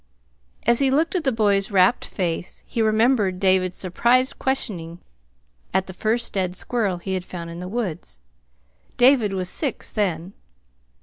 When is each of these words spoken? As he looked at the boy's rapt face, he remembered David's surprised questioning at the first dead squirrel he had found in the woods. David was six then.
As 0.65 0.79
he 0.79 0.89
looked 0.89 1.13
at 1.13 1.25
the 1.25 1.31
boy's 1.31 1.69
rapt 1.69 2.05
face, 2.05 2.63
he 2.65 2.81
remembered 2.81 3.39
David's 3.39 3.77
surprised 3.77 4.39
questioning 4.39 4.97
at 5.75 5.85
the 5.85 5.93
first 5.93 6.33
dead 6.33 6.55
squirrel 6.55 6.97
he 6.97 7.13
had 7.13 7.23
found 7.23 7.51
in 7.51 7.59
the 7.59 7.67
woods. 7.67 8.19
David 8.97 9.31
was 9.31 9.47
six 9.47 9.91
then. 9.91 10.33